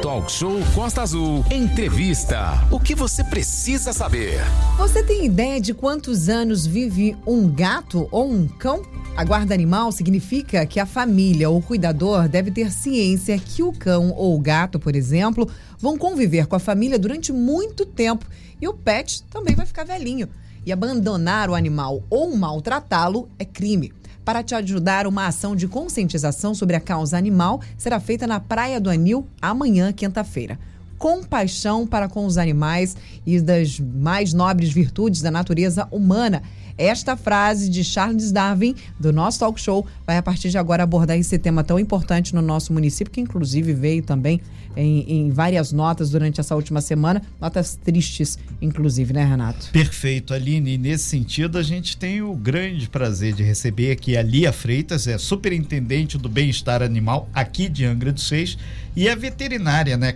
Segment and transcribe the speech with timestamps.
[0.00, 1.44] Talk Show Costa Azul.
[1.50, 2.66] Entrevista.
[2.70, 4.40] O que você precisa saber?
[4.78, 8.82] Você tem ideia de quantos anos vive um gato ou um cão?
[9.14, 14.14] A guarda animal significa que a família ou cuidador deve ter ciência que o cão
[14.16, 15.46] ou o gato, por exemplo,
[15.78, 18.24] vão conviver com a família durante muito tempo
[18.60, 20.28] e o pet também vai ficar velhinho.
[20.64, 23.92] E abandonar o animal ou maltratá-lo é crime.
[24.24, 28.80] Para te ajudar, uma ação de conscientização sobre a causa animal será feita na Praia
[28.80, 30.58] do Anil amanhã, quinta-feira.
[30.98, 36.42] Compaixão para com os animais e das mais nobres virtudes da natureza humana
[36.80, 41.18] esta frase de Charles Darwin, do nosso talk show, vai a partir de agora abordar
[41.18, 44.40] esse tema tão importante no nosso município, que inclusive veio também
[44.76, 49.68] em, em várias notas durante essa última semana, notas tristes, inclusive, né, Renato?
[49.72, 50.74] Perfeito, Aline.
[50.74, 55.06] E nesse sentido, a gente tem o grande prazer de receber aqui a Lia Freitas,
[55.06, 58.56] é superintendente do bem-estar animal aqui de Angra dos Seis,
[58.94, 60.14] e a veterinária, né,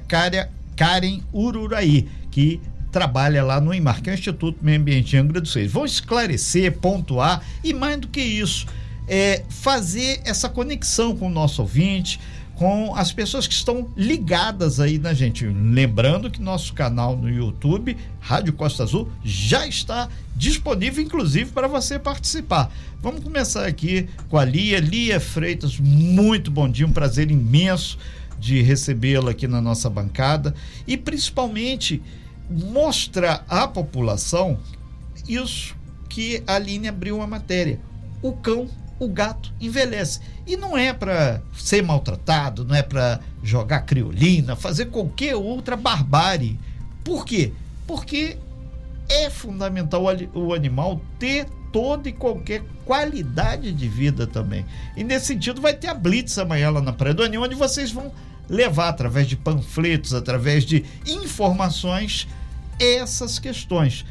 [0.76, 2.60] Karen Ururaí, que
[2.90, 5.70] trabalha lá no IMAR, que é o Instituto Meio Ambiente Angra dos Seis.
[5.70, 8.66] Vão esclarecer, pontuar e mais do que isso,
[9.08, 12.20] é fazer essa conexão com o nosso ouvinte,
[12.56, 15.44] com as pessoas que estão ligadas aí na gente.
[15.44, 21.98] Lembrando que nosso canal no YouTube, Rádio Costa Azul, já está disponível, inclusive, para você
[21.98, 22.72] participar.
[23.00, 24.78] Vamos começar aqui com a Lia.
[24.78, 27.98] Lia Freitas, muito bom dia, um prazer imenso
[28.38, 30.54] de recebê-la aqui na nossa bancada
[30.86, 32.02] e principalmente
[32.48, 34.58] mostra à população
[35.28, 35.74] isso
[36.08, 37.80] que a Aline abriu a matéria.
[38.22, 38.68] O cão,
[39.04, 40.20] o gato envelhece.
[40.46, 46.58] E não é para ser maltratado, não é para jogar criolina, fazer qualquer outra barbárie.
[47.02, 47.52] Por quê?
[47.86, 48.38] Porque
[49.08, 50.02] é fundamental
[50.34, 54.64] o animal ter toda e qualquer qualidade de vida também.
[54.96, 57.90] E nesse sentido vai ter a Blitz amanhã lá na Praia do Anil, onde vocês
[57.90, 58.12] vão
[58.48, 62.28] levar através de panfletos, através de informações,
[62.78, 64.04] essas questões.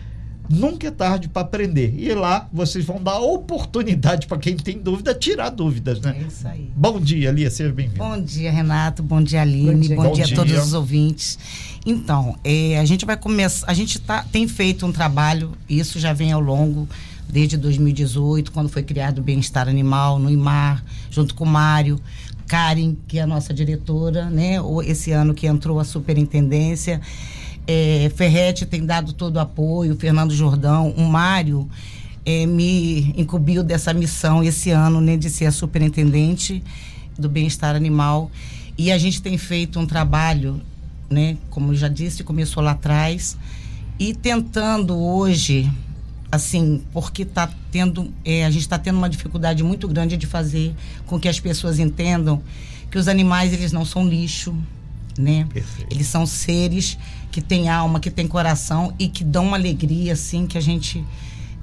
[0.50, 1.96] Nunca é tarde para aprender.
[1.98, 6.18] E lá vocês vão dar oportunidade para quem tem dúvida tirar dúvidas, né?
[6.20, 6.70] É isso aí.
[6.76, 8.00] Bom dia, Lia, seja bem-vindo.
[8.00, 9.02] Bom dia, Renato.
[9.02, 9.72] Bom dia, Aline.
[9.72, 11.40] Bom dia, Bom dia a todos os ouvintes.
[11.86, 13.70] Então, é, a gente vai começar.
[13.70, 16.88] A gente tá, tem feito um trabalho, isso já vem ao longo
[17.28, 22.00] desde 2018, quando foi criado o Bem-Estar Animal no IMAR, junto com o Mário.
[22.48, 24.58] Karen, que é a nossa diretora, né?
[24.86, 27.02] Esse ano que entrou a superintendência.
[27.66, 31.70] É, Ferrete tem dado todo o apoio, Fernando Jordão, o Mário
[32.26, 36.64] é, me incumbiu dessa missão esse ano, né, de ser a superintendente
[37.18, 38.30] do bem-estar animal.
[38.78, 40.62] E a gente tem feito um trabalho,
[41.10, 43.38] né, como eu já disse, começou lá atrás,
[44.00, 45.72] e tentando hoje,
[46.32, 50.76] assim, porque tá tendo, é, a gente está tendo uma dificuldade muito grande de fazer
[51.06, 52.42] com que as pessoas entendam
[52.90, 54.56] que os animais eles não são lixo,
[55.18, 55.48] né?
[55.52, 55.94] Perfeito.
[55.94, 56.98] Eles são seres
[57.34, 61.04] que têm alma, que têm coração e que dão uma alegria, assim, que a gente.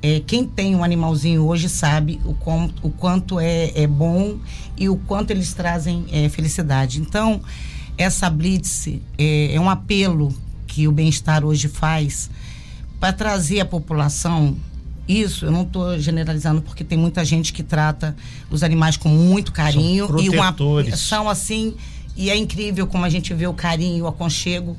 [0.02, 4.38] É, quem tem um animalzinho hoje sabe o, com, o quanto é, é bom
[4.76, 7.00] e o quanto eles trazem é, felicidade.
[7.00, 7.40] Então,
[7.96, 10.34] essa Blitz é, é um apelo
[10.66, 12.28] que o bem-estar hoje faz
[12.98, 14.56] para trazer à população
[15.06, 18.16] isso, eu não estou generalizando porque tem muita gente que trata
[18.48, 20.54] os animais com muito carinho são e uma,
[20.96, 21.74] são assim
[22.16, 24.76] e é incrível como a gente vê o carinho, o aconchego,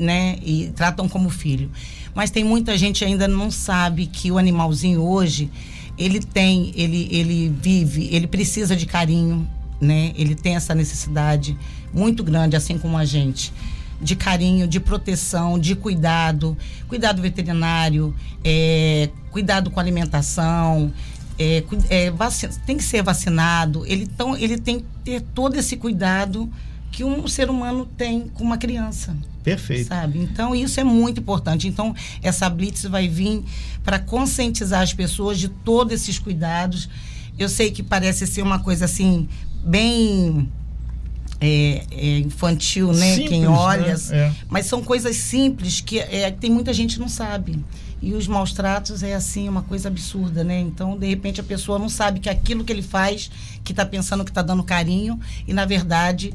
[0.00, 0.38] né?
[0.42, 1.70] E tratam como filho.
[2.14, 5.50] Mas tem muita gente ainda não sabe que o animalzinho hoje,
[5.98, 9.48] ele tem, ele, ele vive, ele precisa de carinho,
[9.80, 10.12] né?
[10.16, 11.56] Ele tem essa necessidade
[11.92, 13.52] muito grande, assim como a gente
[14.02, 18.12] de carinho, de proteção, de cuidado, cuidado veterinário,
[18.44, 20.92] é, cuidado com alimentação,
[21.38, 23.86] é, é, vacina, tem que ser vacinado.
[23.86, 26.50] Ele, então, ele tem que ter todo esse cuidado
[26.90, 29.16] que um ser humano tem com uma criança.
[29.42, 29.88] Perfeito.
[29.88, 30.18] Sabe?
[30.18, 31.66] Então, isso é muito importante.
[31.66, 33.42] Então, essa Blitz vai vir
[33.84, 36.88] para conscientizar as pessoas de todos esses cuidados.
[37.38, 39.28] Eu sei que parece ser uma coisa assim,
[39.64, 40.48] bem
[41.40, 43.14] é, é infantil, né?
[43.14, 43.96] Simples, Quem olha.
[43.96, 44.00] Né?
[44.12, 44.32] É.
[44.48, 47.58] Mas são coisas simples que é, tem muita gente que não sabe.
[48.00, 50.58] E os maus tratos é assim, uma coisa absurda, né?
[50.60, 53.30] Então, de repente, a pessoa não sabe que aquilo que ele faz,
[53.62, 56.34] que está pensando que está dando carinho, e na verdade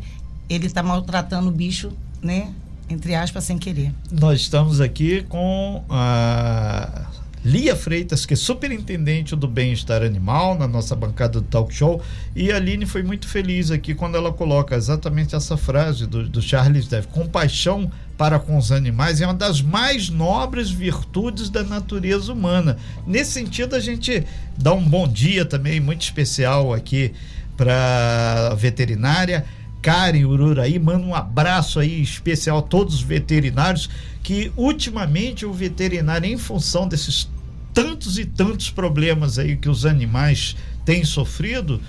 [0.49, 2.53] ele está maltratando o bicho, né?
[2.89, 3.91] Entre aspas, sem querer.
[4.11, 7.07] Nós estamos aqui com a
[7.43, 12.01] Lia Freitas, que é superintendente do bem-estar animal na nossa bancada do talk show.
[12.35, 16.41] E a Aline foi muito feliz aqui quando ela coloca exatamente essa frase do, do
[16.41, 22.33] Charles Dev: compaixão para com os animais é uma das mais nobres virtudes da natureza
[22.33, 22.77] humana.
[23.05, 24.25] Nesse sentido, a gente
[24.57, 27.13] dá um bom dia também muito especial aqui
[27.55, 29.45] para a veterinária
[29.87, 33.89] Karen Ururaí, manda um abraço aí especial a todos os veterinários
[34.21, 37.29] que ultimamente o veterinário, em função desses
[37.73, 41.79] tantos e tantos problemas aí que os animais têm sofrido,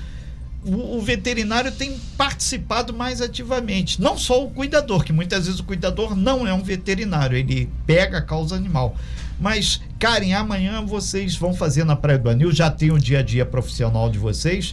[0.65, 4.01] o, o, veterinário tem participado mais ativamente.
[4.01, 8.19] Não só o cuidador, que muitas vezes o cuidador não é um veterinário, ele pega
[8.19, 8.97] a causa animal.
[9.41, 13.23] Mas, Karen, amanhã vocês vão fazer na Praia do Anil, já tem o dia a
[13.23, 14.73] dia profissional de vocês,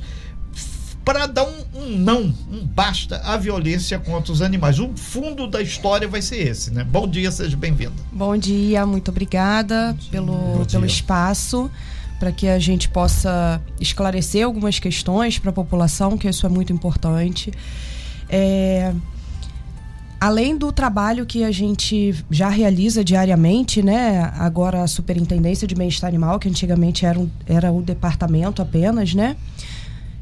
[1.06, 4.80] para dar um, um, não, um basta à violência contra os animais.
[4.80, 6.84] O fundo da história vai ser esse, né?
[6.84, 7.94] Bom dia, seja bem-vindo.
[8.12, 11.70] Bom dia, muito obrigada pelo, pelo espaço
[12.20, 16.74] para que a gente possa esclarecer algumas questões para a população, que isso é muito
[16.74, 17.52] importante.
[18.28, 18.94] É,
[20.20, 24.32] além do trabalho que a gente já realiza diariamente, né?
[24.38, 29.36] Agora a Superintendência de Bem-Estar Animal, que antigamente era um, era um departamento apenas, né?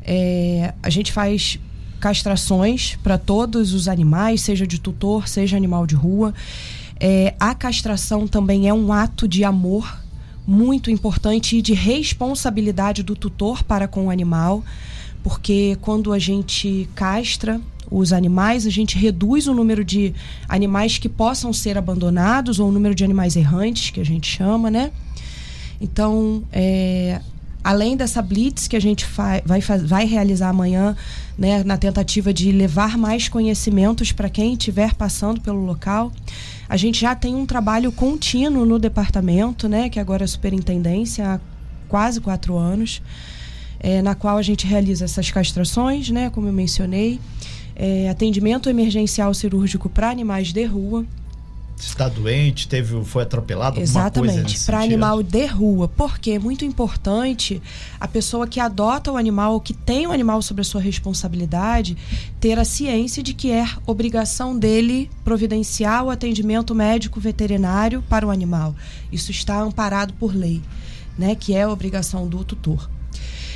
[0.03, 1.59] É, a gente faz
[1.99, 6.33] castrações para todos os animais, seja de tutor, seja animal de rua.
[6.99, 10.01] É, a castração também é um ato de amor
[10.45, 14.63] muito importante e de responsabilidade do tutor para com o animal,
[15.23, 20.13] porque quando a gente castra os animais, a gente reduz o número de
[20.49, 24.69] animais que possam ser abandonados ou o número de animais errantes, que a gente chama,
[24.69, 24.91] né?
[25.79, 27.21] Então, é,
[27.63, 29.05] além dessa blitz que a gente
[29.45, 30.95] vai, vai realizar amanhã,
[31.37, 36.11] né, na tentativa de levar mais conhecimentos para quem estiver passando pelo local,
[36.67, 41.39] a gente já tem um trabalho contínuo no departamento, né, que agora é superintendência há
[41.87, 43.01] quase quatro anos,
[43.79, 47.19] é, na qual a gente realiza essas castrações, né, como eu mencionei,
[47.75, 51.05] é, atendimento emergencial cirúrgico para animais de rua,
[51.87, 55.87] está doente, teve, foi atropelado, Exatamente, para animal de rua.
[55.87, 57.61] Porque é muito importante
[57.99, 61.97] a pessoa que adota o animal, que tem o animal sob a sua responsabilidade,
[62.39, 68.31] ter a ciência de que é obrigação dele providenciar o atendimento médico veterinário para o
[68.31, 68.75] animal.
[69.11, 70.61] Isso está amparado por lei,
[71.17, 72.89] né, que é a obrigação do tutor.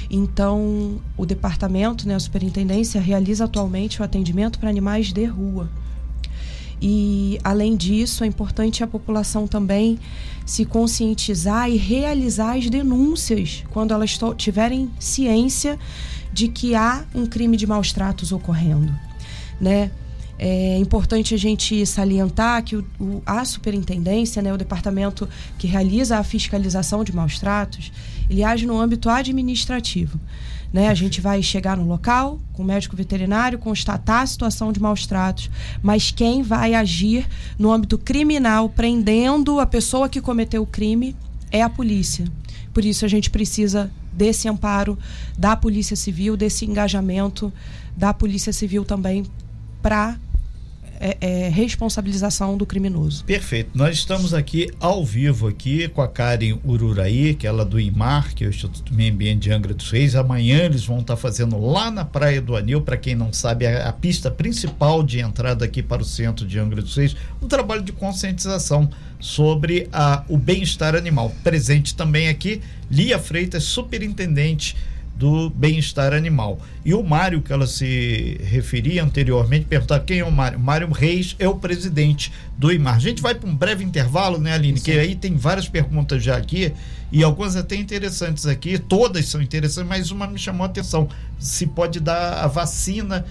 [0.09, 5.69] Então, o departamento, né, a superintendência, realiza atualmente o atendimento para animais de rua.
[6.81, 9.99] E, além disso, é importante a população também
[10.45, 15.77] se conscientizar e realizar as denúncias quando elas tiverem ciência
[16.31, 18.93] de que há um crime de maus tratos ocorrendo,
[19.59, 19.91] né?
[20.39, 25.27] É importante a gente salientar que o, o, a superintendência, né, o departamento
[25.57, 27.91] que realiza a fiscalização de maus tratos,
[28.29, 30.19] ele age no âmbito administrativo.
[30.71, 30.89] Né?
[30.89, 35.05] A gente vai chegar no local com o médico veterinário, constatar a situação de maus
[35.05, 35.49] tratos,
[35.81, 37.27] mas quem vai agir
[37.57, 41.15] no âmbito criminal, prendendo a pessoa que cometeu o crime,
[41.51, 42.25] é a polícia.
[42.73, 44.97] Por isso a gente precisa desse amparo
[45.37, 47.53] da Polícia Civil, desse engajamento
[47.95, 49.23] da Polícia Civil também
[49.81, 50.17] para
[50.99, 53.23] é, é, responsabilização do criminoso.
[53.23, 53.71] Perfeito.
[53.73, 58.33] Nós estamos aqui ao vivo aqui com a Karen Ururaí, que é ela do IMAR,
[58.33, 60.15] que é o Instituto Meio Ambiente de Angra dos Reis.
[60.15, 63.89] Amanhã eles vão estar fazendo lá na Praia do Anil, para quem não sabe, a,
[63.89, 67.81] a, pista principal de entrada aqui para o centro de Angra dos Reis, um trabalho
[67.81, 68.89] de conscientização
[69.19, 71.33] sobre a, o bem-estar animal.
[71.43, 74.75] Presente também aqui, Lia Freitas, superintendente
[75.17, 76.59] do bem-estar animal.
[76.85, 80.59] E o Mário, que ela se referia anteriormente, perguntava quem é o Mário.
[80.59, 82.95] Mário Reis é o presidente do IMAR.
[82.95, 84.77] A gente vai para um breve intervalo, né, Aline?
[84.77, 84.85] Sim.
[84.85, 86.71] Que aí tem várias perguntas já aqui
[87.11, 88.77] e algumas até interessantes aqui.
[88.77, 91.09] Todas são interessantes, mas uma me chamou a atenção.
[91.39, 93.25] Se pode dar a vacina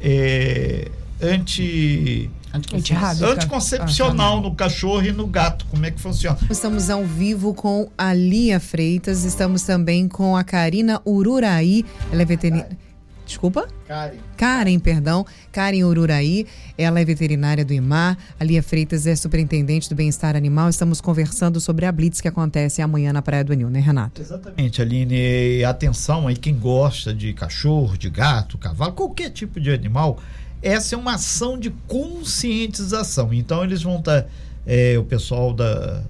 [0.00, 0.88] é,
[1.22, 5.66] anti Anticoncepcional, Anticoncepcional no cachorro e no gato.
[5.66, 6.38] Como é que funciona?
[6.50, 12.24] Estamos ao vivo com a Lia Freitas, estamos também com a Karina Ururaí, ela é
[12.24, 12.88] veterinária.
[13.28, 13.68] Desculpa?
[13.86, 14.16] Karen.
[14.38, 15.26] Karen, perdão.
[15.52, 16.46] Karen Ururaí,
[16.78, 18.16] ela é veterinária do IMAR.
[18.40, 20.70] A Lia Freitas é superintendente do bem-estar animal.
[20.70, 24.22] Estamos conversando sobre a Blitz que acontece amanhã na Praia do Anil, né, Renato?
[24.22, 25.62] Exatamente, Aline.
[25.62, 30.18] Atenção aí, quem gosta de cachorro, de gato, cavalo, qualquer tipo de animal
[30.62, 33.32] essa é uma ação de conscientização.
[33.32, 34.28] Então eles vão estar, tá,
[34.66, 36.02] é, o pessoal da,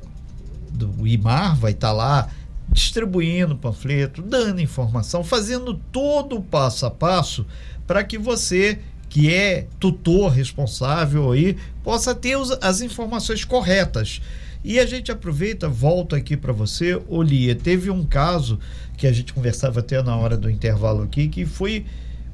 [0.70, 2.28] do IMAR vai estar tá lá
[2.70, 7.46] distribuindo panfleto, dando informação, fazendo todo o passo a passo
[7.86, 8.78] para que você
[9.08, 14.20] que é tutor responsável aí possa ter os, as informações corretas.
[14.62, 18.58] E a gente aproveita, volta aqui para você, Olia, teve um caso
[18.96, 21.86] que a gente conversava até na hora do intervalo aqui que foi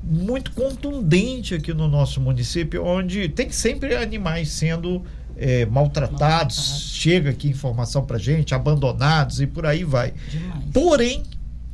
[0.06, 5.02] muito contundente aqui no nosso município, onde tem sempre animais sendo
[5.36, 10.12] é, maltratados, chega aqui informação para gente, abandonados e por aí vai.
[10.30, 10.64] Demais.
[10.72, 11.22] Porém,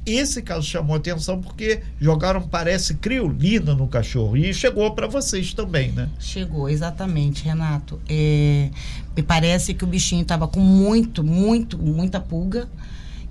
[0.06, 4.36] esse caso chamou atenção porque jogaram, parece, criolina no cachorro.
[4.36, 6.08] E chegou para vocês também, né?
[6.18, 8.00] Chegou, exatamente, Renato.
[8.08, 8.70] É,
[9.14, 12.68] me parece que o bichinho estava com muito, muito, muita pulga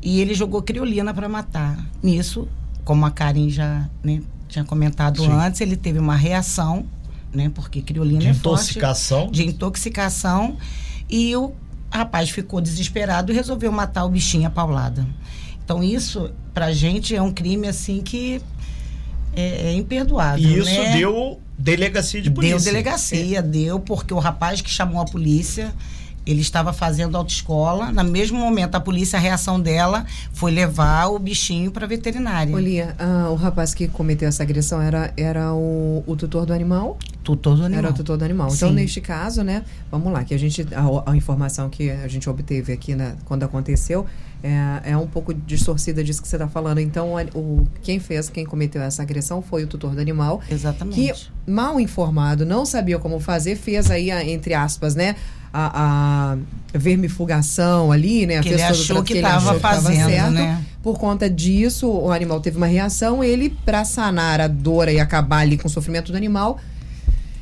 [0.01, 1.89] e ele jogou criolina para matar.
[2.03, 2.47] Nisso,
[2.83, 5.31] como a Karen já né, tinha comentado Sim.
[5.31, 6.85] antes, ele teve uma reação,
[7.33, 7.49] né?
[7.53, 9.21] Porque criolina de é intoxicação.
[9.21, 10.57] Forte, de intoxicação.
[11.09, 11.53] E o
[11.91, 15.07] rapaz ficou desesperado e resolveu matar o bichinho a paulada.
[15.63, 18.41] Então isso pra gente é um crime assim que
[19.35, 20.43] é, é imperdoável.
[20.43, 20.97] E isso né?
[20.97, 22.57] deu delegacia de polícia.
[22.57, 23.41] Deu delegacia, é.
[23.41, 25.73] deu, porque o rapaz que chamou a polícia
[26.29, 27.91] ele estava fazendo autoescola.
[27.91, 32.55] No mesmo momento, a polícia, a reação dela foi levar o bichinho para veterinária.
[32.55, 36.99] Olia, ah, o rapaz que cometeu essa agressão era, era o, o tutor do animal?
[37.23, 37.79] Tutor do animal.
[37.79, 38.47] Era o tutor do animal.
[38.47, 38.65] Então, Sim.
[38.65, 42.29] Então, neste caso, né, vamos lá, que a gente, a, a informação que a gente
[42.29, 44.05] obteve aqui né, quando aconteceu
[44.43, 46.77] é, é um pouco distorcida disso que você está falando.
[46.77, 50.41] Então, o, quem fez, quem cometeu essa agressão foi o tutor do animal.
[50.49, 50.95] Exatamente.
[50.95, 55.15] Que, mal informado, não sabia como fazer, fez aí, entre aspas, né?
[55.53, 56.33] A,
[56.73, 58.41] a vermifugação ali, né?
[58.41, 60.31] Que ele achou que estava fazendo, certo.
[60.31, 60.63] né?
[60.81, 63.23] Por conta disso, o animal teve uma reação.
[63.23, 66.59] Ele, para sanar a dor e acabar ali com o sofrimento do animal,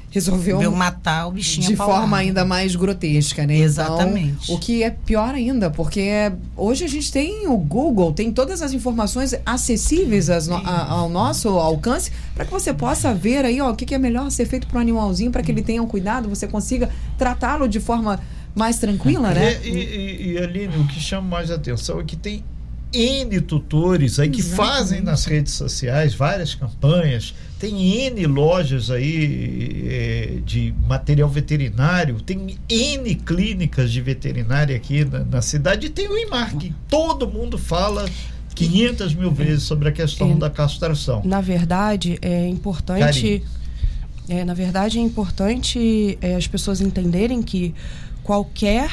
[0.09, 3.57] resolveu Veio matar o bichinho de forma ainda mais grotesca, né?
[3.57, 4.43] Exatamente.
[4.43, 8.61] Então, o que é pior ainda, porque hoje a gente tem o Google, tem todas
[8.61, 13.71] as informações acessíveis no, a, ao nosso alcance para que você possa ver aí, ó,
[13.71, 15.87] o que, que é melhor ser feito para o animalzinho para que ele tenha um
[15.87, 18.19] cuidado, você consiga tratá-lo de forma
[18.55, 19.59] mais tranquila, né?
[19.63, 22.43] E, e, e Aline, o que chama mais atenção é que tem
[22.93, 24.75] N tutores aí que Exatamente.
[24.77, 32.57] fazem nas redes sociais várias campanhas, tem N lojas aí é, de material veterinário, tem
[32.69, 37.57] N clínicas de veterinária aqui na, na cidade e tem o IMAR, que todo mundo
[37.57, 38.07] fala
[38.53, 41.21] 500 mil vezes sobre a questão é, da castração.
[41.23, 43.43] Na verdade, é importante.
[44.29, 47.73] É, na verdade, é importante é, as pessoas entenderem que
[48.23, 48.89] qualquer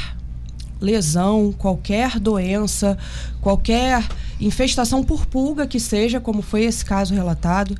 [0.80, 2.96] lesão, qualquer doença,
[3.40, 4.06] qualquer
[4.40, 7.76] infestação por pulga que seja, como foi esse caso relatado,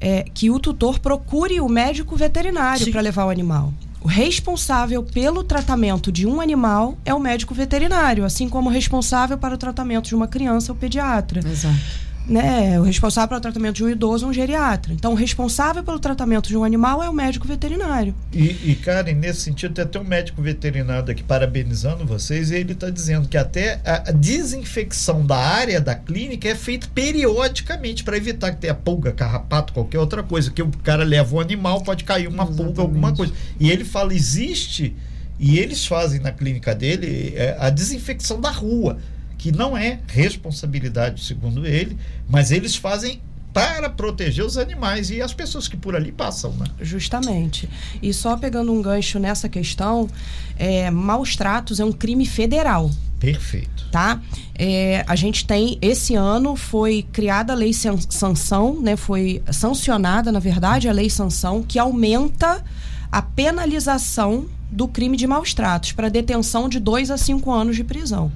[0.00, 3.72] é, que o tutor procure o médico veterinário para levar o animal.
[4.00, 9.36] O responsável pelo tratamento de um animal é o médico veterinário, assim como o responsável
[9.36, 11.40] para o tratamento de uma criança é o pediatra.
[11.46, 14.92] Exato né, o responsável pelo tratamento de um idoso é um geriatra.
[14.92, 18.14] Então, o responsável pelo tratamento de um animal é o médico veterinário.
[18.32, 22.72] E, e Karen, nesse sentido, tem até um médico veterinário aqui parabenizando vocês, e ele
[22.72, 28.52] está dizendo que até a desinfecção da área da clínica é feita periodicamente para evitar
[28.52, 30.50] que tenha pulga, carrapato, qualquer outra coisa.
[30.50, 32.64] Que o cara leva um animal, pode cair uma Exatamente.
[32.64, 33.32] pulga, alguma coisa.
[33.58, 34.94] E ele fala: existe,
[35.38, 38.98] e eles fazem na clínica dele, é, a desinfecção da rua
[39.40, 41.96] que não é responsabilidade, segundo ele,
[42.28, 43.22] mas eles fazem
[43.54, 46.66] para proteger os animais e as pessoas que por ali passam, né?
[46.82, 47.66] Justamente.
[48.02, 50.10] E só pegando um gancho nessa questão,
[50.58, 52.90] é, maus tratos é um crime federal.
[53.18, 53.88] Perfeito.
[53.90, 54.20] Tá?
[54.54, 58.94] É, a gente tem, esse ano foi criada a lei sanção, né?
[58.94, 62.62] Foi sancionada, na verdade, a lei sanção, que aumenta
[63.10, 67.82] a penalização do crime de maus tratos para detenção de dois a cinco anos de
[67.82, 68.30] prisão.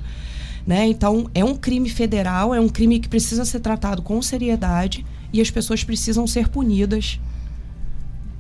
[0.67, 0.87] Né?
[0.87, 5.41] Então, é um crime federal, é um crime que precisa ser tratado com seriedade e
[5.41, 7.19] as pessoas precisam ser punidas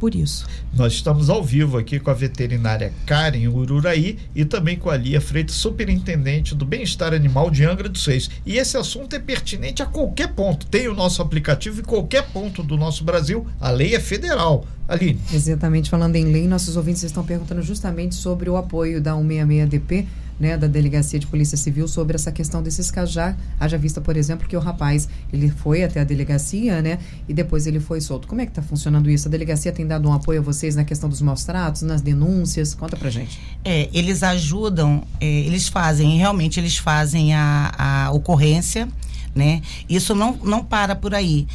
[0.05, 0.47] por isso.
[0.75, 5.19] Nós estamos ao vivo aqui com a veterinária Karen Ururaí e também com a Lia
[5.19, 8.29] Freitas, superintendente do bem-estar animal de Angra dos Reis.
[8.45, 10.67] E esse assunto é pertinente a qualquer ponto.
[10.67, 13.47] Tem o nosso aplicativo em qualquer ponto do nosso Brasil.
[13.59, 14.67] A lei é federal.
[14.87, 15.19] Aline.
[15.33, 20.05] Exatamente, falando em lei, nossos ouvintes estão perguntando justamente sobre o apoio da 166DP
[20.39, 23.15] né, da Delegacia de Polícia Civil sobre essa questão desses casos.
[23.15, 26.99] Já haja vista, por exemplo, que o rapaz ele foi até a delegacia, né,
[27.29, 28.27] e depois ele foi solto.
[28.27, 29.29] Como é que está funcionando isso?
[29.29, 32.75] A delegacia tem dado um apoio a vocês na questão dos maus tratos, nas denúncias?
[32.75, 33.41] Conta pra gente.
[33.65, 38.89] É, eles ajudam, é, eles fazem, realmente eles fazem a, a ocorrência,
[39.35, 39.63] né?
[39.89, 41.47] Isso não, não para por aí.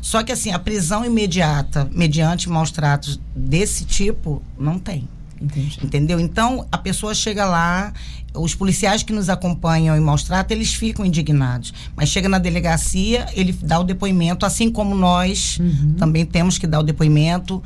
[0.00, 5.08] Só que assim, a prisão imediata, mediante maus tratos desse tipo, não tem.
[5.40, 5.78] Entendi.
[5.82, 6.18] Entendeu?
[6.18, 7.92] Então, a pessoa chega lá,
[8.34, 11.72] os policiais que nos acompanham em maus tratos, eles ficam indignados.
[11.94, 15.94] Mas chega na delegacia, ele dá o depoimento, assim como nós uhum.
[15.98, 17.62] também temos que dar o depoimento.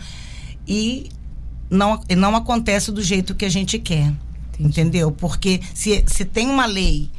[0.67, 1.11] E
[1.71, 4.13] não, não acontece do jeito que a gente quer.
[4.59, 4.81] Entendi.
[4.81, 5.13] Entendeu?
[5.13, 7.11] Porque se, se tem uma lei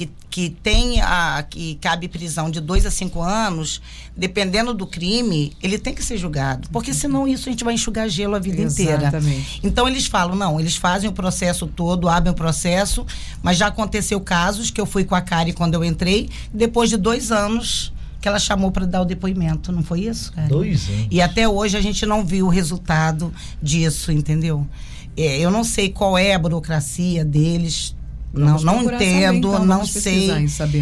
[0.00, 3.82] que, que tem a que cabe prisão de dois a cinco anos,
[4.16, 6.70] dependendo do crime, ele tem que ser julgado.
[6.70, 9.58] Porque senão isso a gente vai enxugar gelo a vida Exatamente.
[9.58, 9.60] inteira.
[9.62, 13.04] Então eles falam, não, eles fazem o processo todo, abrem o processo,
[13.42, 16.96] mas já aconteceu casos que eu fui com a Kari quando eu entrei, depois de
[16.96, 20.48] dois anos que ela chamou para dar o depoimento, não foi isso, cara?
[20.48, 21.08] Dois anos.
[21.10, 24.66] E até hoje a gente não viu o resultado disso, entendeu?
[25.16, 27.94] É, eu não sei qual é a burocracia deles.
[28.32, 30.28] Vamos não, não entendo, saber, então, não sei.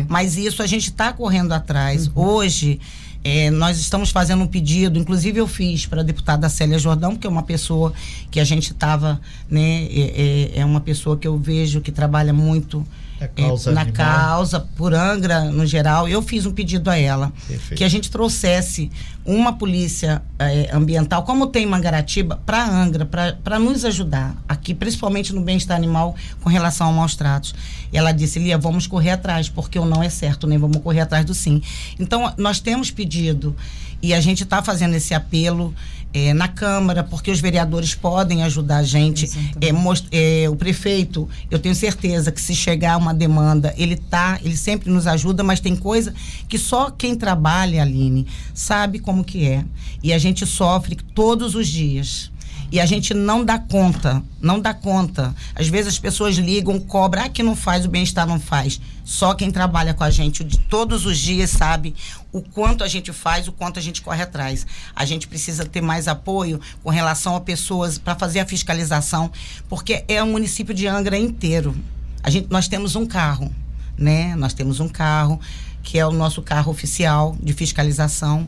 [0.09, 2.11] Mas isso a gente está correndo atrás.
[2.15, 2.79] Hoje,
[3.25, 7.27] é, nós estamos fazendo um pedido, inclusive eu fiz para a deputada Célia Jordão, que
[7.27, 7.93] é uma pessoa
[8.31, 9.85] que a gente estava, né?
[9.91, 12.87] É, é- é uma pessoa que eu vejo que trabalha muito
[13.21, 16.09] É causa na causa, por Angra no geral.
[16.09, 17.79] Eu fiz um pedido a ela Perfeito.
[17.79, 18.91] que a gente trouxesse
[19.25, 25.35] uma polícia eh, ambiental, como tem em Mangaratiba, para Angra, para nos ajudar aqui, principalmente
[25.35, 27.55] no bem-estar animal com relação a maus tratos.
[27.93, 31.01] E ela disse, Lia, vamos correr atrás, porque o não é certo, nem vamos correr
[31.01, 31.61] atrás do sim.
[31.99, 33.55] Então, nós temos pedido
[34.03, 35.75] e a gente está fazendo esse apelo
[36.15, 39.27] eh, na Câmara, porque os vereadores podem ajudar a gente.
[39.61, 44.39] Eh, most- eh, o prefeito, eu tenho certeza que se chegar uma demanda, ele tá,
[44.43, 46.15] ele sempre nos ajuda, mas tem coisa
[46.49, 49.65] que só quem trabalha, Aline, sabe como que é.
[50.03, 52.31] E a gente sofre todos os dias.
[52.71, 55.35] E a gente não dá conta, não dá conta.
[55.55, 58.79] Às vezes as pessoas ligam, cobram, ah, que não faz, o bem-estar não faz.
[59.05, 61.95] Só quem trabalha com a gente todos os dias sabe
[62.31, 64.67] o quanto a gente faz, o quanto a gente corre atrás.
[64.95, 69.33] A gente precisa ter mais apoio com relação a pessoas para fazer a fiscalização,
[69.67, 71.75] porque é o município de Angra inteiro.
[72.23, 73.51] A gente, nós temos um carro,
[73.97, 74.37] né?
[74.37, 75.41] Nós temos um carro
[75.83, 78.47] que é o nosso carro oficial de fiscalização.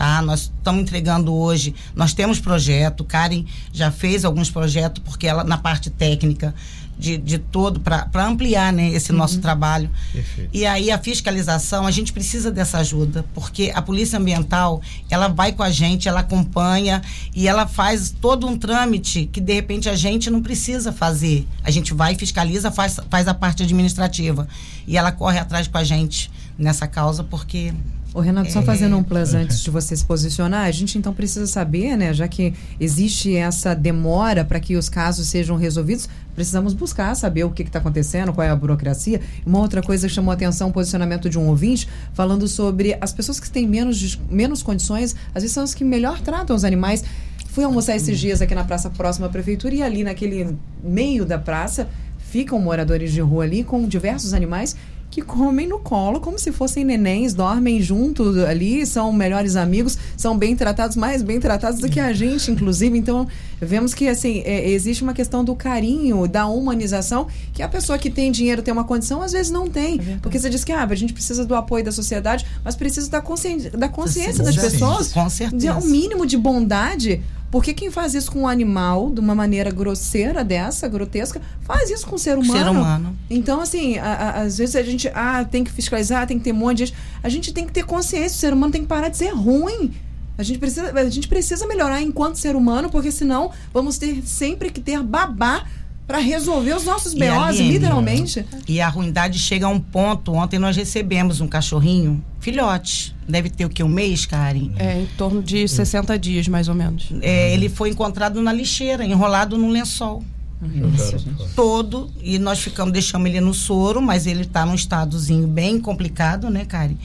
[0.00, 0.22] Tá?
[0.22, 1.74] Nós estamos entregando hoje.
[1.94, 3.04] Nós temos projeto.
[3.04, 6.54] Karen já fez alguns projetos, porque ela, na parte técnica
[6.98, 9.90] de, de todo, para ampliar né, esse nosso trabalho.
[10.10, 10.48] Perfeito.
[10.54, 14.80] E aí a fiscalização, a gente precisa dessa ajuda, porque a Polícia Ambiental,
[15.10, 17.02] ela vai com a gente, ela acompanha
[17.36, 21.46] e ela faz todo um trâmite que de repente a gente não precisa fazer.
[21.62, 24.48] A gente vai, fiscaliza, faz, faz a parte administrativa.
[24.86, 27.74] E ela corre atrás com a gente nessa causa, porque
[28.12, 28.50] Ô, Renato, É.
[28.50, 32.12] só fazendo um plus antes de você se posicionar, a gente então precisa saber, né,
[32.12, 37.50] já que existe essa demora para que os casos sejam resolvidos, precisamos buscar saber o
[37.50, 39.20] que está acontecendo, qual é a burocracia.
[39.46, 43.12] Uma outra coisa que chamou a atenção o posicionamento de um ouvinte, falando sobre as
[43.12, 47.04] pessoas que têm menos, menos condições, às vezes são as que melhor tratam os animais.
[47.46, 51.38] Fui almoçar esses dias aqui na praça próxima à prefeitura e ali naquele meio da
[51.38, 51.88] praça
[52.30, 54.76] ficam moradores de rua ali com diversos animais
[55.10, 60.38] que comem no colo como se fossem nenéns, dormem junto ali, são melhores amigos, são
[60.38, 62.96] bem tratados, mais bem tratados do que a gente, inclusive.
[62.96, 63.26] Então,
[63.60, 68.08] vemos que assim, é, existe uma questão do carinho, da humanização, que a pessoa que
[68.08, 69.98] tem dinheiro tem uma condição, às vezes não tem.
[70.22, 73.20] Porque você diz que ah, a gente precisa do apoio da sociedade, mas precisa da,
[73.20, 73.70] consci...
[73.70, 75.74] da consciência das Sim, pessoas, com de certeza.
[75.74, 77.20] um mínimo de bondade.
[77.50, 82.06] Porque quem faz isso com um animal de uma maneira grosseira dessa, grotesca, faz isso
[82.06, 82.52] com o ser humano.
[82.58, 83.16] ser humano.
[83.28, 86.52] Então, assim, a- a- às vezes a gente ah, tem que fiscalizar, tem que ter
[86.52, 86.94] um monte de.
[87.22, 89.92] A gente tem que ter consciência, o ser humano tem que parar de ser ruim.
[90.38, 94.70] A gente precisa, a gente precisa melhorar enquanto ser humano, porque senão vamos ter sempre
[94.70, 95.64] que ter babá
[96.06, 98.44] para resolver os nossos BOs, Aline, literalmente.
[98.66, 100.32] E a ruindade chega a um ponto.
[100.32, 103.14] Ontem nós recebemos um cachorrinho, filhote.
[103.30, 103.82] Deve ter o quê?
[103.82, 104.70] Um mês, Karen?
[104.76, 107.08] É, em torno de 60 dias, mais ou menos.
[107.22, 110.22] É, ele foi encontrado na lixeira, enrolado num lençol.
[110.60, 111.48] Fora.
[111.56, 112.10] Todo.
[112.20, 116.64] E nós ficamos, deixamos ele no soro, mas ele está num estadozinho bem complicado, né,
[116.66, 116.96] Karen?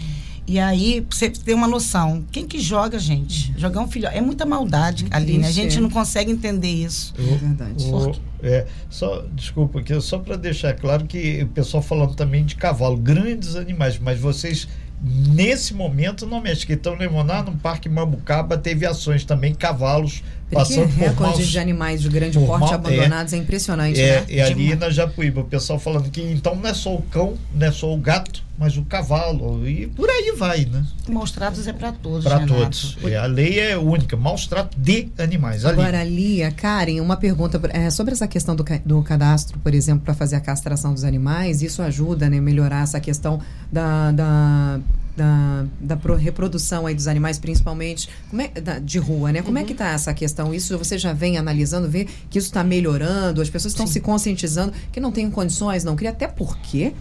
[0.48, 3.52] E aí, pra você ter uma noção, quem que joga, gente?
[3.58, 4.16] Jogar um filhote.
[4.16, 5.40] É muita maldade, Aline.
[5.40, 5.82] A triste, gente é.
[5.82, 7.16] não consegue entender isso.
[7.18, 7.86] É verdade.
[7.86, 12.56] O- é, só, desculpa, aqui, só para deixar claro que o pessoal falando também de
[12.56, 14.68] cavalo, grandes animais, mas vocês
[15.04, 16.42] nesse momento não
[16.74, 21.48] estão lembrando, lá no Parque Mambucaba teve ações também, cavalos passando por recorde maus...
[21.48, 24.26] de animais de grande por porte mal- abandonados é, impressionante, É, né?
[24.30, 27.68] e ali na Japuíba, o pessoal falando que então não é só o cão, não
[27.68, 30.86] é só o gato, mas o cavalo, e por aí vai, né?
[31.10, 32.98] Maus tratos é para todos, Para todos.
[33.04, 35.66] E a lei é única, maus tratos de animais.
[35.66, 35.74] Ali.
[35.82, 40.14] Agora, Lia, Karen, uma pergunta é, sobre essa questão do, do cadastro, por exemplo, para
[40.14, 41.62] fazer a castração dos animais.
[41.62, 44.80] Isso ajuda né, melhorar essa questão da, da,
[45.16, 49.42] da, da pro- reprodução aí dos animais, principalmente como é, da- de rua, né?
[49.42, 50.54] Como é que está essa questão?
[50.54, 54.74] Isso você já vem analisando, vê que isso está melhorando, as pessoas estão se conscientizando
[54.92, 56.94] que não têm condições, não cria, até porque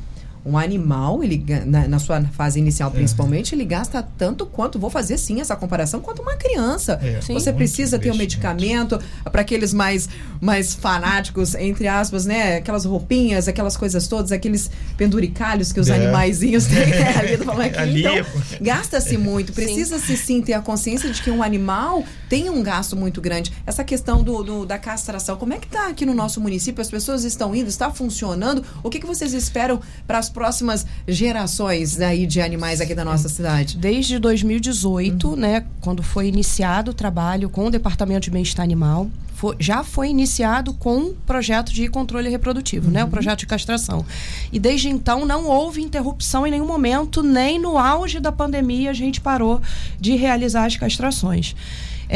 [0.44, 2.94] Um animal, ele na, na sua fase inicial é.
[2.94, 6.98] principalmente, ele gasta tanto quanto, vou fazer sim essa comparação, quanto uma criança.
[7.02, 10.08] É, Você precisa ter um medicamento para aqueles mais,
[10.40, 12.56] mais fanáticos, entre aspas, né?
[12.56, 15.94] Aquelas roupinhas, aquelas coisas todas, aqueles penduricalhos que os é.
[15.94, 18.00] animaizinhos têm é, ali, aqui.
[18.00, 18.14] Então,
[18.60, 19.52] gasta-se muito.
[19.52, 23.52] Precisa-se sim ter a consciência de que um animal tem um gasto muito grande.
[23.66, 26.82] Essa questão do, do da castração, como é que está aqui no nosso município?
[26.82, 28.64] As pessoas estão indo, está funcionando?
[28.82, 33.28] O que, que vocês esperam para as próximas gerações aí de animais aqui da nossa
[33.28, 33.78] cidade?
[33.78, 35.36] Desde 2018, uhum.
[35.36, 40.08] né, quando foi iniciado o trabalho com o Departamento de Bem-Estar Animal, foi, já foi
[40.08, 42.92] iniciado com um projeto de controle reprodutivo, uhum.
[42.92, 44.04] né, o projeto de castração.
[44.52, 48.94] E desde então não houve interrupção em nenhum momento, nem no auge da pandemia a
[48.94, 49.62] gente parou
[50.00, 51.54] de realizar as castrações.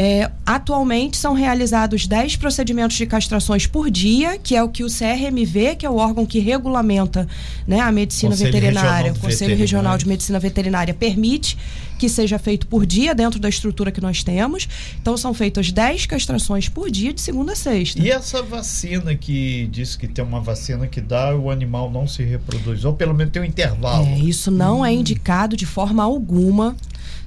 [0.01, 4.87] É, atualmente são realizados 10 procedimentos de castrações por dia, que é o que o
[4.87, 7.27] CRMV, que é o órgão que regulamenta
[7.67, 11.57] né, a medicina Conselho veterinária, o Conselho Regional de Medicina Veterinária, permite
[11.97, 14.69] que seja feito por dia dentro da estrutura que nós temos.
[15.01, 18.01] Então são feitas 10 castrações por dia, de segunda a sexta.
[18.01, 22.23] E essa vacina que diz que tem uma vacina que dá, o animal não se
[22.23, 24.05] reproduz, ou pelo menos tem um intervalo.
[24.05, 24.93] É, isso não é hum.
[24.93, 26.77] é indicado de forma alguma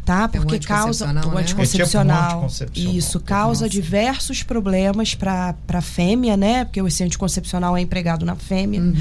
[0.05, 0.25] tá?
[0.33, 1.21] É Porque causa o né?
[1.21, 2.97] anticoncepcional, é anticoncepcional.
[2.97, 3.69] Isso causa Nossa.
[3.69, 6.65] diversos problemas para para fêmea, né?
[6.65, 8.81] Porque esse anticoncepcional é empregado na fêmea.
[8.81, 8.95] Uhum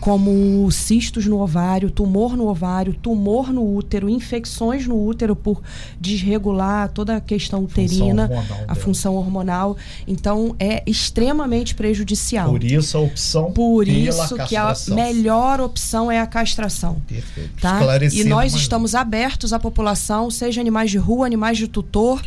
[0.00, 5.60] como cistos no ovário, tumor no ovário, tumor no útero, infecções no útero por
[6.00, 9.76] desregular toda a questão uterina, função a função hormonal.
[10.08, 12.50] Então é extremamente prejudicial.
[12.50, 17.02] Por isso a opção Por isso que a melhor opção é a castração.
[17.06, 17.60] Perfeito.
[17.60, 17.80] Tá?
[18.12, 22.22] E nós estamos abertos à população, seja animais de rua, animais de tutor,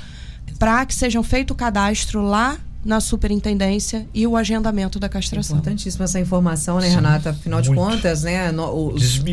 [0.60, 5.58] para que sejam feito o cadastro lá na superintendência e o agendamento da castração.
[5.58, 7.30] Importantíssima essa informação, né, Sim, Renata?
[7.30, 9.24] Afinal de contas, né, os,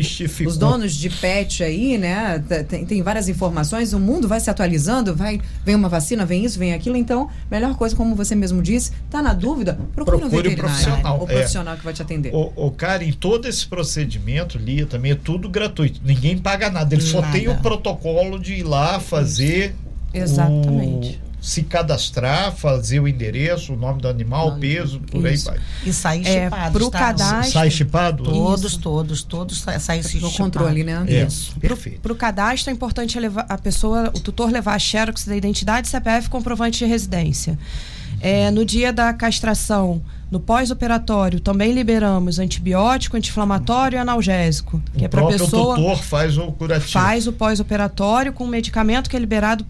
[0.45, 5.15] os donos de pet aí, né, tem, tem, várias informações, o mundo vai se atualizando,
[5.15, 8.91] vai, vem uma vacina, vem isso, vem aquilo, então, melhor coisa, como você mesmo disse,
[9.09, 10.63] tá na dúvida, procure, procure um veterinário.
[10.63, 11.77] O profissional, o profissional é.
[11.77, 12.33] que vai te atender.
[12.33, 16.95] O, o cara, em todo esse procedimento, Lia, também é tudo gratuito, ninguém paga nada,
[16.95, 17.25] ele nada.
[17.25, 19.75] só tem o protocolo de ir lá fazer
[20.13, 21.21] Exatamente.
[21.27, 25.59] O se cadastrar, fazer o endereço, o nome do animal, o peso, por aí vai.
[25.83, 26.79] E sair é, chipado.
[26.79, 26.99] Pro tá?
[26.99, 27.51] cadastro.
[27.51, 28.23] Sai chipado?
[28.23, 28.79] Todos, Isso.
[28.79, 30.31] todos, todos saem chipado.
[30.31, 31.03] No controle, né?
[31.07, 31.23] É.
[31.23, 31.59] Isso.
[31.59, 31.99] Perfeito.
[32.01, 35.87] Pro, pro cadastro é importante levar, a pessoa, o tutor levar a xerox da identidade,
[35.87, 37.57] CPF comprovante de residência.
[38.21, 39.99] É, no dia da castração,
[40.29, 44.79] no pós-operatório, também liberamos antibiótico, anti-inflamatório e analgésico.
[44.95, 45.73] Que o é para pessoa.
[45.73, 46.91] O tutor faz o curativo.
[46.91, 49.65] Faz o pós-operatório com um medicamento que é liberado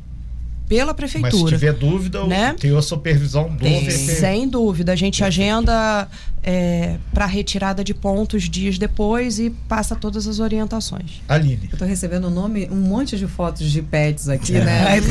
[0.71, 1.33] pela prefeitura.
[1.33, 2.55] Mas se tiver dúvida, né?
[2.57, 4.93] tem a supervisão do tem, Sem dúvida.
[4.93, 6.07] A gente agenda
[6.43, 11.21] é, para retirada de pontos dias depois e passa todas as orientações.
[11.27, 11.67] Aline.
[11.69, 14.63] Eu estou recebendo um, nome, um monte de fotos de pets aqui, é.
[14.63, 14.85] né?
[14.89, 15.01] Ai,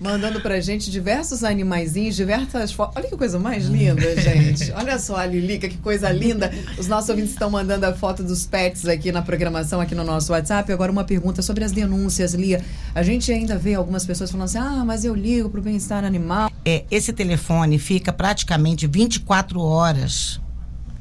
[0.00, 2.96] Mandando pra gente diversos animaizinhos, diversas fotos.
[2.96, 4.70] Olha que coisa mais linda, gente.
[4.72, 6.52] Olha só a Lilica, que coisa linda.
[6.78, 10.32] Os nossos ouvintes estão mandando a foto dos pets aqui na programação, aqui no nosso
[10.32, 10.70] WhatsApp.
[10.72, 12.62] Agora uma pergunta sobre as denúncias, Lia.
[12.94, 16.50] A gente ainda vê algumas pessoas falando assim, ah, mas eu ligo pro bem-estar animal.
[16.64, 20.17] É, esse telefone fica praticamente 24 horas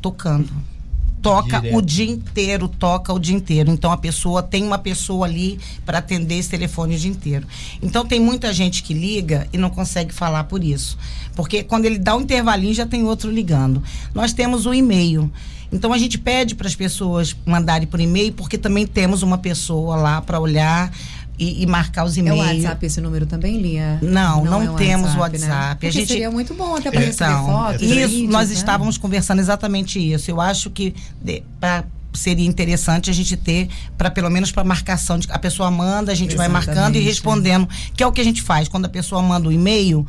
[0.02, 0.50] tocando.
[1.22, 1.78] Toca Direto.
[1.78, 3.72] o dia inteiro, toca o dia inteiro.
[3.72, 7.48] Então a pessoa tem uma pessoa ali para atender esse telefone o dia inteiro.
[7.82, 10.98] Então tem muita gente que liga e não consegue falar por isso.
[11.36, 13.84] Porque quando ele dá um intervalinho já tem outro ligando.
[14.14, 15.32] Nós temos o e-mail.
[15.72, 19.96] Então a gente pede para as pessoas mandarem por e-mail, porque também temos uma pessoa
[19.96, 20.92] lá para olhar
[21.38, 22.40] e, e, marcar os e-mails.
[22.40, 24.00] É o WhatsApp esse número também, Lia?
[24.02, 25.52] Não, não, não é temos o WhatsApp.
[25.52, 25.86] WhatsApp.
[25.86, 25.90] Né?
[25.90, 27.82] A gente seria muito bom até para então, receber fotos.
[27.82, 28.56] Isso, vídeos, nós né?
[28.56, 30.32] estávamos conversando exatamente isso.
[30.32, 30.96] Eu acho que
[31.60, 36.12] para seria interessante a gente ter para pelo menos para marcação de a pessoa manda,
[36.12, 36.66] a gente Exatamente.
[36.66, 39.48] vai marcando e respondendo, que é o que a gente faz quando a pessoa manda
[39.48, 40.08] o um e-mail,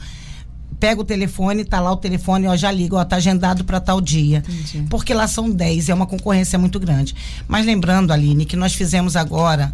[0.81, 4.01] pega o telefone, tá lá o telefone, ó, já liga, ó, tá agendado para tal
[4.01, 4.39] dia.
[4.39, 4.87] Entendi.
[4.89, 7.15] Porque lá são 10, é uma concorrência muito grande.
[7.47, 9.73] Mas lembrando, Aline, que nós fizemos agora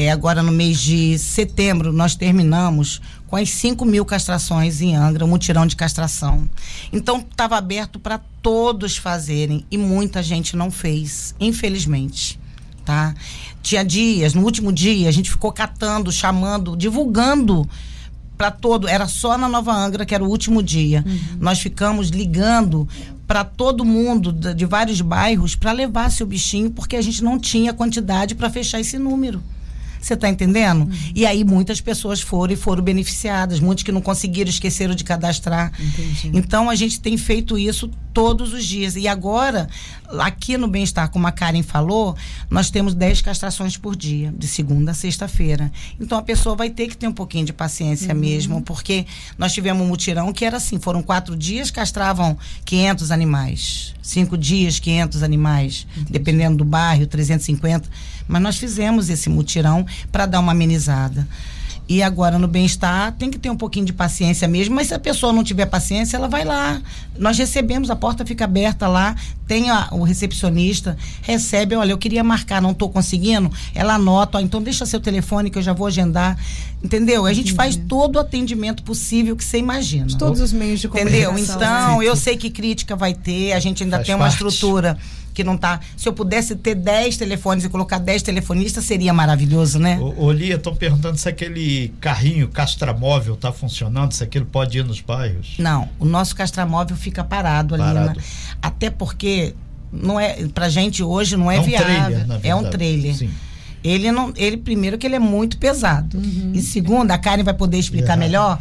[0.00, 5.26] é, agora no mês de setembro, nós terminamos com as 5 mil castrações em Angra,
[5.26, 6.48] um mutirão de castração.
[6.90, 12.40] Então, estava aberto para todos fazerem e muita gente não fez, infelizmente.
[12.82, 13.14] Tá?
[13.62, 17.68] Tinha dias, no último dia, a gente ficou catando, chamando, divulgando
[18.38, 18.88] para todo.
[18.88, 21.04] Era só na Nova Angra, que era o último dia.
[21.06, 21.36] Uhum.
[21.40, 22.88] Nós ficamos ligando
[23.26, 27.38] para todo mundo de, de vários bairros para levar seu bichinho, porque a gente não
[27.38, 29.42] tinha quantidade para fechar esse número
[30.00, 30.82] Você está entendendo?
[30.82, 31.12] Uhum.
[31.14, 35.72] E aí muitas pessoas foram e foram beneficiadas, muitos que não conseguiram, esqueceram de cadastrar.
[35.78, 36.30] Entendi.
[36.32, 38.96] Então a gente tem feito isso todos os dias.
[38.96, 39.68] E agora,
[40.18, 42.16] aqui no Bem-Estar, como a Karen falou,
[42.48, 45.70] nós temos 10 castrações por dia, de segunda a sexta-feira.
[46.00, 48.20] Então a pessoa vai ter que ter um pouquinho de paciência uhum.
[48.20, 49.06] mesmo, porque
[49.38, 53.94] nós tivemos um mutirão que era assim: foram quatro dias, castravam 500 animais.
[54.02, 56.12] Cinco dias, 500 animais, Entendi.
[56.12, 57.88] dependendo do bairro, 350.
[58.30, 61.26] Mas nós fizemos esse mutirão para dar uma amenizada.
[61.88, 64.98] E agora no bem-estar tem que ter um pouquinho de paciência mesmo, mas se a
[65.00, 66.80] pessoa não tiver paciência, ela vai lá.
[67.18, 72.22] Nós recebemos, a porta fica aberta lá, tem a, o recepcionista, recebe, olha, eu queria
[72.22, 75.88] marcar, não estou conseguindo, ela anota, ó, então deixa seu telefone que eu já vou
[75.88, 76.38] agendar.
[76.80, 77.26] Entendeu?
[77.26, 80.06] A gente faz todo o atendimento possível que você imagina.
[80.06, 81.32] De todos os meios de comunicação.
[81.32, 81.56] Entendeu?
[81.56, 84.34] Então, eu sei que crítica vai ter, a gente ainda faz tem uma parte.
[84.34, 84.96] estrutura
[85.32, 85.80] que não tá.
[85.96, 89.98] Se eu pudesse ter 10 telefones e colocar 10 telefonistas, seria maravilhoso, né?
[90.00, 94.84] Ô, ô Lia, estão perguntando se aquele carrinho castramóvel está funcionando, se aquilo pode ir
[94.84, 95.54] nos bairros.
[95.58, 97.98] Não, o nosso castramóvel fica parado, parado.
[97.98, 98.18] ali.
[98.18, 98.24] Né?
[98.60, 99.54] Até porque
[99.92, 101.86] não é pra gente hoje não é, é um viável.
[101.86, 103.14] Trailer, é um trailer.
[103.14, 103.30] Sim.
[103.82, 106.18] Ele não, ele primeiro que ele é muito pesado.
[106.18, 106.52] Uhum.
[106.54, 108.58] E segundo, a Karen vai poder explicar melhor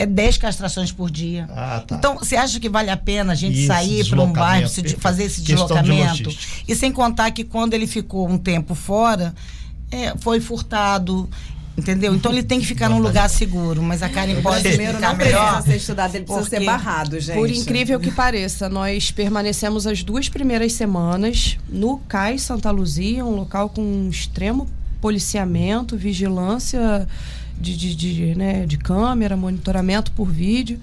[0.00, 1.46] é 10 castrações por dia.
[1.50, 1.96] Ah, tá.
[1.96, 4.82] Então, você acha que vale a pena a gente Isso, sair para um bairro, se,
[4.96, 6.30] fazer esse deslocamento?
[6.30, 9.34] De e sem contar que quando ele ficou um tempo fora,
[9.90, 11.28] é, foi furtado.
[11.76, 12.14] Entendeu?
[12.14, 15.62] Então ele tem que ficar num lugar seguro, mas a Karen pode primeiro não precisa
[15.62, 17.36] ser estudado, ele precisa ser barrado, gente.
[17.36, 23.36] Por incrível que pareça, nós permanecemos as duas primeiras semanas no CAI Santa Luzia, um
[23.36, 24.68] local com extremo
[25.00, 27.06] policiamento, vigilância
[27.60, 30.78] de, de, de, né, de câmera, monitoramento por vídeo.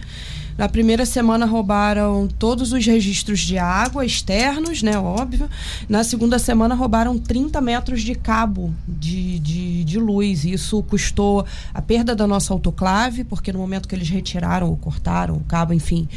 [0.57, 4.97] Na primeira semana roubaram todos os registros de água externos, né?
[4.97, 5.47] Óbvio.
[5.87, 10.45] Na segunda semana roubaram 30 metros de cabo de, de, de luz.
[10.45, 15.35] Isso custou a perda da nossa autoclave, porque no momento que eles retiraram ou cortaram
[15.35, 16.09] o cabo, enfim,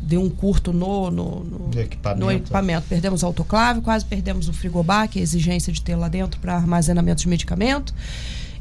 [0.00, 2.20] deu um curto no, no, no, equipamento.
[2.24, 2.86] no equipamento.
[2.88, 6.40] Perdemos a autoclave, quase perdemos o frigobar, que é a exigência de ter lá dentro
[6.40, 7.94] para armazenamento de medicamento.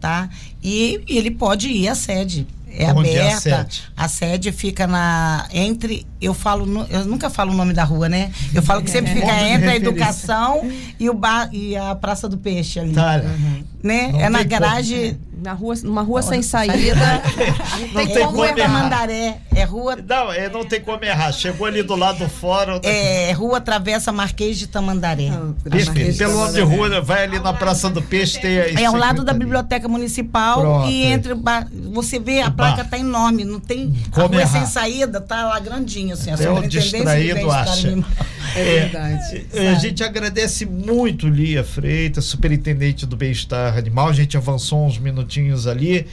[0.00, 0.28] tá?
[0.62, 3.20] E, e ele pode ir à sede é Onde aberta.
[3.20, 3.82] É a, sede?
[3.96, 8.30] a sede fica na entre eu falo eu nunca falo o nome da rua, né?
[8.54, 12.36] Eu falo que sempre fica entre a educação e o bar e a Praça do
[12.36, 12.92] Peixe ali.
[12.92, 13.22] Tá.
[13.24, 13.64] Uhum.
[13.86, 14.12] Né?
[14.18, 17.22] é na garagem na rua, numa rua sem saída.
[17.92, 18.68] não tem, tem como é errar.
[18.68, 19.96] Mandaré, é rua.
[19.96, 21.30] Não, é, não tem como errar.
[21.32, 22.80] Chegou ali do lado do fórum.
[22.82, 25.30] É, rua Travessa Marquês de Tamandaré.
[25.30, 28.96] Não, pelo nome de rua, vai ali na Praça do Peixe, tem a É ao
[28.96, 30.90] lado da Biblioteca Municipal Pronto.
[30.90, 31.34] e entre.
[31.92, 33.94] Você vê, a placa tá enorme, não tem.
[34.10, 34.52] Como a rua errar.
[34.52, 36.30] sem saída, tá lá grandinho, assim.
[36.30, 37.88] É o distraído acha.
[38.54, 39.46] É, é verdade.
[39.52, 44.08] É, a gente agradece muito, Lia Freitas, superintendente do bem-estar animal.
[44.08, 46.06] A gente avançou uns minutinhos ali.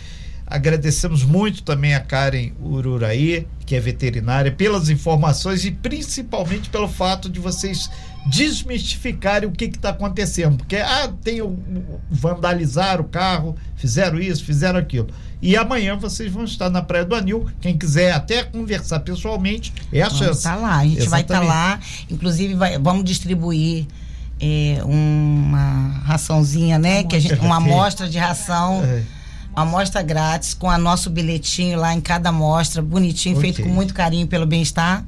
[0.45, 7.29] Agradecemos muito também a Karen Ururaí, que é veterinária, pelas informações e principalmente pelo fato
[7.29, 7.89] de vocês
[8.25, 10.57] desmistificarem o que está acontecendo.
[10.57, 11.57] Porque, ah, tem o,
[12.09, 15.07] vandalizar o carro, fizeram isso, fizeram aquilo.
[15.41, 17.49] E amanhã vocês vão estar na Praia do Anil.
[17.59, 20.43] Quem quiser até conversar pessoalmente, é a chance.
[20.43, 21.09] Tá lá, a gente Exatamente.
[21.09, 21.79] vai estar tá lá.
[22.09, 23.85] Inclusive, vai, vamos distribuir
[24.39, 24.93] é, uma
[26.13, 27.03] raçãozinha, né?
[27.03, 28.83] que gente, uma amostra de ração.
[28.83, 29.03] É.
[29.51, 33.53] Uma amostra grátis com a nosso bilhetinho lá em cada amostra, bonitinho, okay.
[33.53, 35.05] feito com muito carinho pelo bem-estar.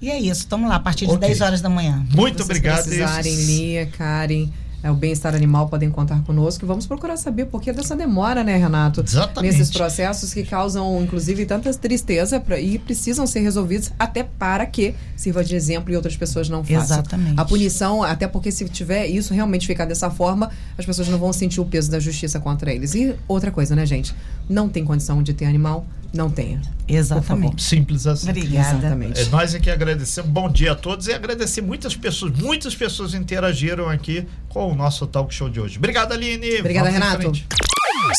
[0.00, 1.28] E é isso, estamos lá a partir de okay.
[1.28, 2.02] 10 horas da manhã.
[2.14, 2.82] Muito obrigado.
[2.82, 4.48] Precisarem, Lia, Karen,
[4.84, 6.66] é, o bem-estar animal podem contar conosco.
[6.66, 9.00] Vamos procurar saber por que dessa demora, né, Renato?
[9.00, 9.52] Exatamente.
[9.52, 14.94] Nesses processos que causam, inclusive, tanta tristeza pra, e precisam ser resolvidos até para que
[15.16, 16.98] sirva de exemplo e outras pessoas não façam.
[16.98, 17.40] Exatamente.
[17.40, 21.32] A punição, até porque se tiver isso realmente ficar dessa forma, as pessoas não vão
[21.32, 22.94] sentir o peso da justiça contra eles.
[22.94, 24.14] E outra coisa, né, gente?
[24.50, 26.60] Não tem condição de ter animal, não tenha.
[26.86, 27.62] Exatamente.
[27.62, 28.28] Simples assim.
[28.28, 28.78] Obrigada.
[28.78, 29.20] Exatamente.
[29.20, 30.30] É, nós aqui agradecemos.
[30.30, 35.06] Bom dia a todos e agradecer muitas pessoas, muitas pessoas interagiram aqui com o nosso
[35.06, 35.78] talk show de hoje.
[35.78, 36.60] Obrigado, Aline.
[36.60, 37.32] Obrigada, Vamos Renato.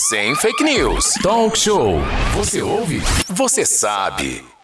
[0.08, 1.14] Sem fake news.
[1.22, 2.00] Talk show.
[2.36, 3.02] Você ouve?
[3.30, 4.55] Você sabe.